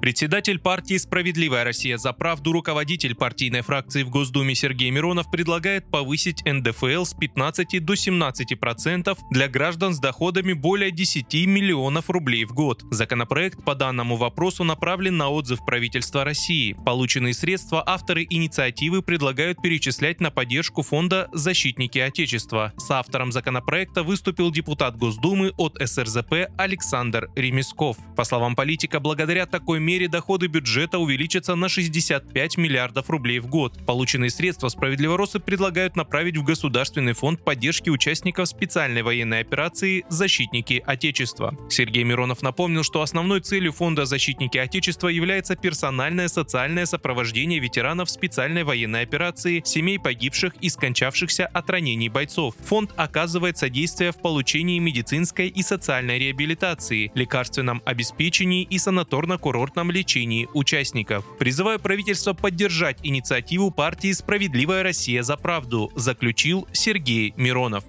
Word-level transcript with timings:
Председатель 0.00 0.58
партии 0.58 0.96
«Справедливая 0.96 1.62
Россия 1.62 1.98
за 1.98 2.14
правду», 2.14 2.52
руководитель 2.52 3.14
партийной 3.14 3.60
фракции 3.60 4.02
в 4.02 4.08
Госдуме 4.08 4.54
Сергей 4.54 4.90
Миронов 4.90 5.30
предлагает 5.30 5.90
повысить 5.90 6.42
НДФЛ 6.46 7.04
с 7.04 7.12
15 7.12 7.84
до 7.84 7.94
17 7.94 8.58
процентов 8.58 9.18
для 9.30 9.46
граждан 9.46 9.92
с 9.92 9.98
доходами 9.98 10.54
более 10.54 10.90
10 10.90 11.34
миллионов 11.46 12.08
рублей 12.08 12.46
в 12.46 12.54
год. 12.54 12.82
Законопроект 12.90 13.62
по 13.62 13.74
данному 13.74 14.16
вопросу 14.16 14.64
направлен 14.64 15.18
на 15.18 15.28
отзыв 15.28 15.62
правительства 15.66 16.24
России. 16.24 16.74
Полученные 16.86 17.34
средства 17.34 17.82
авторы 17.86 18.26
инициативы 18.30 19.02
предлагают 19.02 19.60
перечислять 19.60 20.18
на 20.18 20.30
поддержку 20.30 20.80
фонда 20.80 21.28
«Защитники 21.34 21.98
Отечества». 21.98 22.72
С 22.78 22.90
автором 22.90 23.32
законопроекта 23.32 24.02
выступил 24.02 24.50
депутат 24.50 24.96
Госдумы 24.96 25.52
от 25.58 25.76
СРЗП 25.78 26.48
Александр 26.56 27.28
Ремесков. 27.36 27.98
По 28.16 28.24
словам 28.24 28.56
политика, 28.56 28.98
благодаря 28.98 29.44
такой 29.44 29.78
доходы 30.06 30.46
бюджета 30.46 30.98
увеличатся 30.98 31.54
на 31.54 31.68
65 31.68 32.56
миллиардов 32.56 33.10
рублей 33.10 33.38
в 33.38 33.46
год. 33.46 33.74
Полученные 33.86 34.30
средства 34.30 34.68
справедливоросы 34.68 35.40
предлагают 35.40 35.96
направить 35.96 36.36
в 36.36 36.44
Государственный 36.44 37.12
фонд 37.12 37.44
поддержки 37.44 37.90
участников 37.90 38.48
специальной 38.48 39.02
военной 39.02 39.40
операции 39.40 40.04
«Защитники 40.08 40.82
Отечества». 40.86 41.56
Сергей 41.68 42.04
Миронов 42.04 42.42
напомнил, 42.42 42.82
что 42.82 43.02
основной 43.02 43.40
целью 43.40 43.72
фонда 43.72 44.04
«Защитники 44.04 44.58
Отечества» 44.58 45.08
является 45.08 45.56
персональное 45.56 46.28
социальное 46.28 46.86
сопровождение 46.86 47.58
ветеранов 47.58 48.10
специальной 48.10 48.64
военной 48.64 49.02
операции, 49.02 49.62
семей 49.64 49.98
погибших 49.98 50.54
и 50.60 50.68
скончавшихся 50.68 51.46
от 51.46 51.70
ранений 51.70 52.08
бойцов. 52.08 52.54
Фонд 52.66 52.92
оказывает 52.96 53.58
содействие 53.58 54.12
в 54.12 54.16
получении 54.16 54.78
медицинской 54.78 55.48
и 55.48 55.62
социальной 55.62 56.18
реабилитации, 56.18 57.10
лекарственном 57.14 57.82
обеспечении 57.84 58.62
и 58.62 58.76
санаторно-курортном 58.76 59.79
бесплатном 59.80 59.90
лечении 59.90 60.48
участников. 60.52 61.24
Призываю 61.38 61.78
правительство 61.78 62.32
поддержать 62.34 62.98
инициативу 63.02 63.70
партии 63.70 64.12
«Справедливая 64.12 64.82
Россия 64.82 65.22
за 65.22 65.36
правду», 65.36 65.90
заключил 65.96 66.66
Сергей 66.72 67.32
Миронов. 67.36 67.84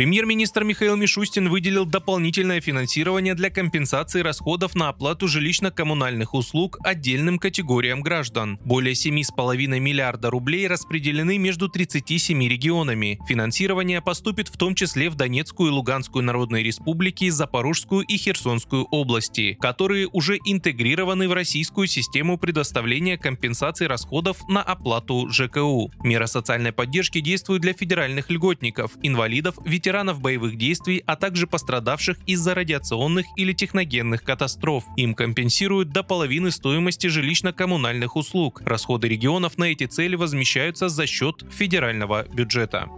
Премьер-министр 0.00 0.64
Михаил 0.64 0.96
Мишустин 0.96 1.50
выделил 1.50 1.84
дополнительное 1.84 2.62
финансирование 2.62 3.34
для 3.34 3.50
компенсации 3.50 4.22
расходов 4.22 4.74
на 4.74 4.88
оплату 4.88 5.26
жилищно-коммунальных 5.26 6.28
услуг 6.32 6.78
отдельным 6.82 7.38
категориям 7.38 8.00
граждан. 8.00 8.58
Более 8.64 8.94
7,5 8.94 9.78
миллиарда 9.78 10.30
рублей 10.30 10.68
распределены 10.68 11.36
между 11.36 11.68
37 11.68 12.48
регионами. 12.48 13.18
Финансирование 13.28 14.00
поступит 14.00 14.48
в 14.48 14.56
том 14.56 14.74
числе 14.74 15.10
в 15.10 15.16
Донецкую 15.16 15.68
и 15.68 15.74
Луганскую 15.74 16.24
народные 16.24 16.62
республики, 16.62 17.28
Запорожскую 17.28 18.02
и 18.02 18.16
Херсонскую 18.16 18.84
области, 18.84 19.58
которые 19.60 20.08
уже 20.10 20.38
интегрированы 20.46 21.28
в 21.28 21.34
российскую 21.34 21.86
систему 21.86 22.38
предоставления 22.38 23.18
компенсации 23.18 23.84
расходов 23.84 24.48
на 24.48 24.62
оплату 24.62 25.28
ЖКУ. 25.28 25.92
Мера 26.02 26.24
социальной 26.24 26.72
поддержки 26.72 27.20
действует 27.20 27.60
для 27.60 27.74
федеральных 27.74 28.30
льготников, 28.30 28.92
инвалидов, 29.02 29.56
ветеранов 29.62 29.89
ветеранов 29.90 30.20
боевых 30.20 30.56
действий, 30.56 31.02
а 31.04 31.16
также 31.16 31.48
пострадавших 31.48 32.16
из-за 32.24 32.54
радиационных 32.54 33.26
или 33.36 33.52
техногенных 33.52 34.22
катастроф. 34.22 34.84
Им 34.96 35.14
компенсируют 35.14 35.90
до 35.90 36.04
половины 36.04 36.52
стоимости 36.52 37.08
жилищно-коммунальных 37.08 38.10
услуг. 38.14 38.62
Расходы 38.64 39.08
регионов 39.08 39.58
на 39.58 39.64
эти 39.64 39.86
цели 39.86 40.14
возмещаются 40.14 40.88
за 40.88 41.06
счет 41.06 41.44
федерального 41.50 42.24
бюджета. 42.32 42.88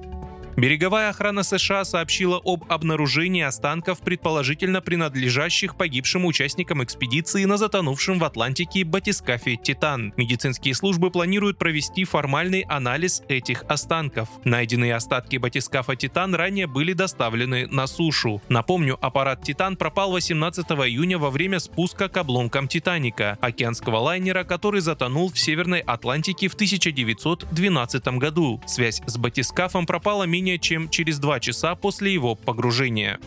Береговая 0.57 1.09
охрана 1.09 1.45
США 1.45 1.85
сообщила 1.85 2.41
об 2.45 2.71
обнаружении 2.71 3.43
останков, 3.43 4.01
предположительно 4.01 4.83
принадлежащих 4.83 5.77
погибшим 5.77 6.27
участникам 6.27 6.85
экспедиции 6.85 7.45
на 7.47 7.57
затонувшем 7.57 8.19
в 8.19 8.25
Атлантике 8.25 8.85
батискафе 8.85 9.57
«Титан». 9.57 10.13
Медицинские 10.19 10.75
службы 10.75 11.11
планируют 11.11 11.57
провести 11.57 12.05
формальный 12.05 12.61
анализ 12.69 13.23
этих 13.29 13.65
останков. 13.69 14.29
Найденные 14.45 14.95
остатки 14.95 15.39
батискафа 15.39 15.97
«Титан» 15.97 16.35
ранее 16.35 16.67
были 16.67 16.93
доставлены 16.93 17.67
на 17.69 17.87
сушу. 17.87 18.43
Напомню, 18.51 18.99
аппарат 19.01 19.43
«Титан» 19.43 19.77
пропал 19.77 20.13
18 20.13 20.67
июня 20.71 21.19
во 21.19 21.31
время 21.31 21.61
спуска 21.61 22.09
к 22.09 22.17
обломкам 22.19 22.69
«Титаника»— 22.69 23.39
океанского 23.41 23.97
лайнера, 23.97 24.45
который 24.45 24.83
затонул 24.83 25.33
в 25.33 25.39
Северной 25.39 25.81
Атлантике 25.81 26.49
в 26.49 26.55
1912 26.55 28.19
году. 28.19 28.61
Связь 28.67 29.01
с 29.07 29.17
батискафом 29.17 29.87
пропала 29.87 30.25
менее 30.25 30.42
менее 30.43 30.59
чем 30.59 30.89
через 30.89 31.21
два 31.21 31.39
часа 31.39 31.77
после 31.77 32.13
его 32.13 32.35
погружения. 32.35 33.21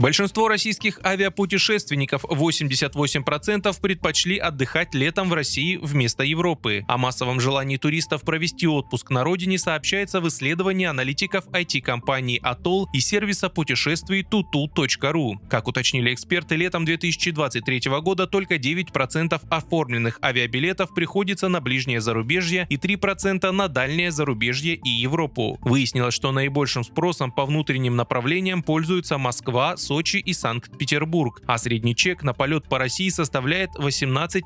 Большинство 0.00 0.48
российских 0.48 0.98
авиапутешественников, 1.04 2.24
88%, 2.24 3.80
предпочли 3.82 4.38
отдыхать 4.38 4.94
летом 4.94 5.28
в 5.28 5.34
России 5.34 5.76
вместо 5.76 6.24
Европы. 6.24 6.86
О 6.88 6.96
массовом 6.96 7.38
желании 7.38 7.76
туристов 7.76 8.22
провести 8.22 8.66
отпуск 8.66 9.10
на 9.10 9.24
родине 9.24 9.58
сообщается 9.58 10.22
в 10.22 10.28
исследовании 10.28 10.86
аналитиков 10.86 11.46
IT-компании 11.48 12.40
Atoll 12.42 12.86
и 12.94 13.00
сервиса 13.00 13.50
путешествий 13.50 14.22
tutu.ru. 14.22 15.34
Как 15.50 15.68
уточнили 15.68 16.14
эксперты, 16.14 16.56
летом 16.56 16.86
2023 16.86 17.82
года 18.00 18.26
только 18.26 18.54
9% 18.54 19.38
оформленных 19.50 20.18
авиабилетов 20.22 20.94
приходится 20.94 21.48
на 21.48 21.60
ближнее 21.60 22.00
зарубежье 22.00 22.66
и 22.70 22.76
3% 22.76 23.50
на 23.50 23.68
дальнее 23.68 24.12
зарубежье 24.12 24.76
и 24.76 24.88
Европу. 24.88 25.58
Выяснилось, 25.60 26.14
что 26.14 26.32
наибольшим 26.32 26.84
спросом 26.84 27.30
по 27.30 27.44
внутренним 27.44 27.96
направлениям 27.96 28.62
пользуются 28.62 29.18
Москва, 29.18 29.76
Сочи 29.90 30.18
и 30.18 30.32
Санкт-Петербург, 30.32 31.42
а 31.46 31.58
средний 31.58 31.96
чек 31.96 32.22
на 32.22 32.32
полет 32.32 32.68
по 32.68 32.78
России 32.78 33.08
составляет 33.08 33.70
18 33.74 34.44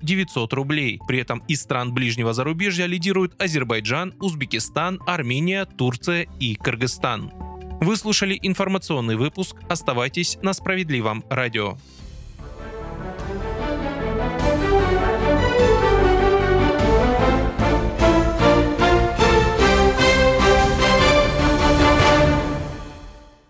900 0.00 0.52
рублей. 0.54 0.98
При 1.06 1.18
этом 1.18 1.40
из 1.46 1.60
стран 1.60 1.92
ближнего 1.92 2.32
зарубежья 2.32 2.86
лидируют 2.86 3.38
Азербайджан, 3.38 4.14
Узбекистан, 4.18 4.98
Армения, 5.06 5.66
Турция 5.66 6.26
и 6.40 6.54
Кыргызстан. 6.54 7.30
Вы 7.82 7.96
слушали 7.96 8.38
информационный 8.40 9.16
выпуск. 9.16 9.56
Оставайтесь 9.68 10.38
на 10.40 10.54
справедливом 10.54 11.22
радио. 11.28 11.76